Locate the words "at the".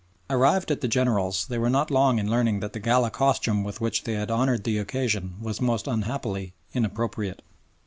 0.71-0.87